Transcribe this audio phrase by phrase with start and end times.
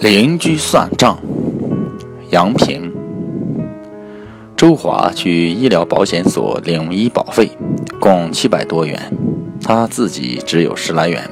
[0.00, 1.18] 邻居算账。
[2.30, 2.92] 杨平、
[4.54, 7.50] 周华去医疗保险所领医保费，
[7.98, 9.12] 共七百多元，
[9.64, 11.28] 他自己只有十来元，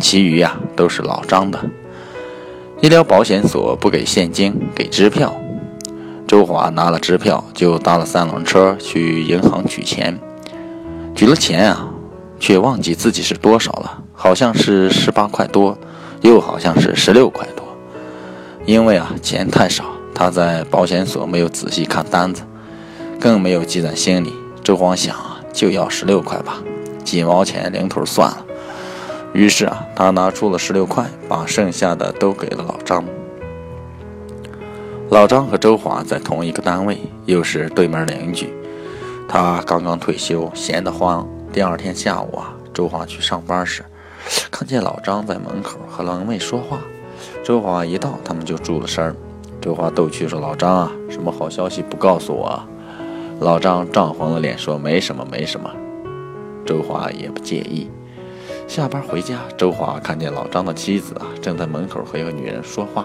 [0.00, 1.60] 其余呀都是老张的。
[2.80, 5.32] 医疗保险所不给现金，给支票。
[6.26, 10.18] 周华拿了支票，就搭了三轮车去银行取钱。
[11.14, 11.90] 取了钱啊，
[12.40, 15.76] 却忘记自己是多少了，好像是十八块多，
[16.22, 17.59] 又好像是十六块多。
[18.70, 19.84] 因为啊，钱太少，
[20.14, 22.42] 他在保险所没有仔细看单子，
[23.18, 24.32] 更没有记在心里。
[24.62, 26.62] 周华想啊，就要十六块吧，
[27.04, 28.46] 几毛钱零头算了。
[29.32, 33.04] 于是啊，他拿出了十六块，把剩下的都给了老张。
[35.08, 38.54] 老张和周华在同一个单位，又是对门邻居。
[39.28, 41.28] 他刚刚退休，闲得慌。
[41.52, 43.84] 第二天下午啊，周华去上班时，
[44.48, 46.78] 看见老张在门口和门卫说话。
[47.44, 49.14] 周华一到，他们就住了声儿。
[49.60, 52.62] 周华逗趣说：“老张啊，什么好消息不告诉我？”
[53.40, 55.70] 老张涨红了脸说：“没什么，没什么。”
[56.64, 57.88] 周华也不介意。
[58.68, 63.04] 下班回家，周华看见老张的妻子啊，正在门口和一个女人说话，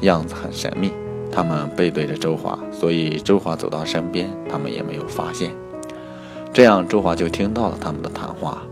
[0.00, 0.92] 样子很神秘。
[1.32, 5.50] 他们背对着周华，所以周华走到身边，他们也没有发现。
[6.52, 8.62] 这样，周华就听到了他们的谈话。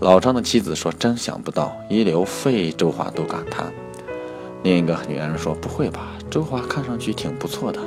[0.00, 3.72] 老张的妻子说：“真想不到，医疗费周华都敢谈。”
[4.64, 7.78] 另一个女人说：“不会吧，周华看上去挺不错的。”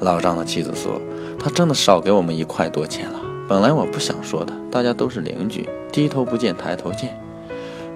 [0.00, 1.00] 老张的妻子说
[1.40, 3.18] ：“他真的少给我们一块多钱了。
[3.48, 7.18] 本来我不想说的，大家都是邻居，低头不见抬头见。”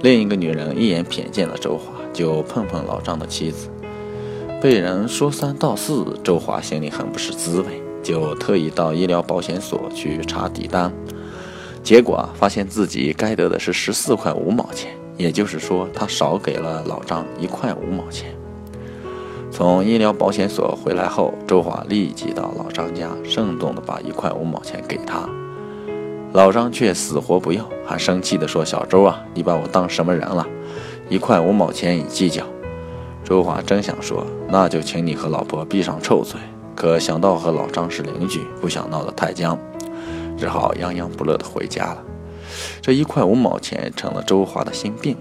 [0.01, 3.69] 另一个女人一眼瞥见了周华，就碰碰老张的妻子。
[4.63, 10.91] 被人说三道四，周华心里很不是滋味，就特意到医疗保险所去查底单，
[11.83, 14.97] 结果，发现自己该得的是十四块五毛钱。
[15.23, 18.35] 也就是说，他少给了老张一块五毛钱。
[19.53, 25.29] 从医疗保险所回来后，周华立即到老张家，郑重地把一块五毛钱给他。
[26.33, 30.45] 老张却死活不要，还生气地说：“小周啊，你把我当什么人了？
[31.09, 32.43] 一块五毛钱你计较？”
[33.23, 36.41] 周华真想说：“那就请你和老婆闭上臭嘴。”
[36.75, 39.57] 可想到和老张是邻居，不想闹得太僵，
[40.37, 42.03] 只好洋洋不乐地回家了。
[42.81, 45.17] 这一块五毛钱成了周华的心病，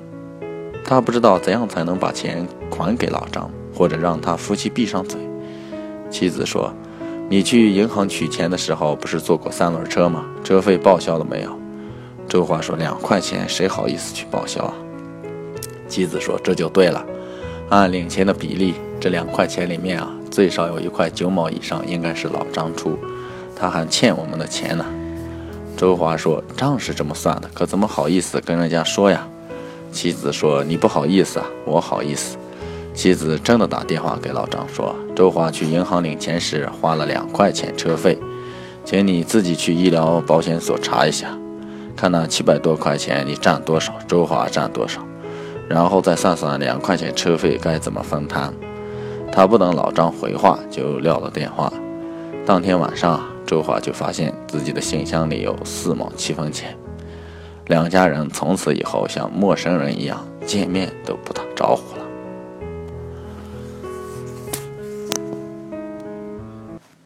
[0.83, 5.19] 他不知道怎样才能把钱还给老张，或者让他夫妻闭上嘴。
[6.09, 6.73] 妻子说
[7.29, 10.25] ：“你去银行取钱的时候，不是坐过三轮车吗？
[10.43, 11.57] 车费报销了没有？”
[12.27, 14.73] 周华说：“两块钱，谁好意思去报销啊？”
[15.87, 17.05] 妻子说：“这就对了，
[17.69, 22.97] 按领钱的比例，这两块钱里面啊，最少有一块九毛以上应该是老张出，
[23.55, 24.85] 他还欠我们的钱呢。”
[25.81, 29.27] 周华说：“账是这么算的，可怎么好意思跟人家说呀？”
[29.91, 32.37] 妻子说：“你不好意思啊，我好意思。”
[32.93, 38.15] 妻子真的打电话给老张说：“周华去银行领钱时花了两块钱车费，
[38.85, 41.35] 请你自己去医疗保险所查一下，
[41.95, 45.01] 看那七百多块钱你占多少，周华占多少，
[45.67, 48.53] 然后再算算两块钱车费该怎么分摊。”
[49.33, 51.73] 他不等老张回话就撂了电话。
[52.45, 53.30] 当天晚上。
[53.51, 56.73] 周华就发现自己的信箱里有四毛七分钱，
[57.67, 62.00] 两家人从此以后像陌生人一样见面都不打招呼了。